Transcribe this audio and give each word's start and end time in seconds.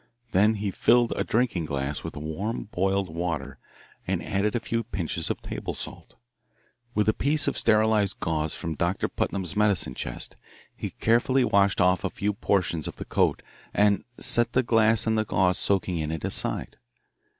Then 0.31 0.55
he 0.55 0.71
filled 0.71 1.13
a 1.15 1.23
drinking 1.23 1.65
glass 1.65 2.03
with 2.03 2.17
warm 2.17 2.63
boiled 2.71 3.07
water 3.15 3.59
and 4.07 4.23
added 4.23 4.55
a 4.55 4.59
few 4.59 4.83
pinches 4.83 5.29
of 5.29 5.43
table 5.43 5.75
salt. 5.75 6.15
With 6.95 7.07
a 7.07 7.13
piece 7.13 7.47
of 7.47 7.55
sterilised 7.55 8.19
gauze 8.19 8.55
from 8.55 8.73
Doctor 8.73 9.07
Putnam's 9.07 9.55
medicine 9.55 9.93
chest, 9.93 10.35
he 10.75 10.89
carefully 10.89 11.43
washed 11.43 11.79
off 11.79 12.03
a 12.03 12.09
few 12.09 12.33
portions 12.33 12.87
of 12.87 12.95
the 12.95 13.05
coat 13.05 13.43
and 13.75 14.03
set 14.19 14.53
the 14.53 14.63
glass 14.63 15.05
and 15.05 15.19
the 15.19 15.23
gauze 15.25 15.59
soaking 15.59 15.99
in 15.99 16.11
it 16.11 16.23
aside. 16.25 16.77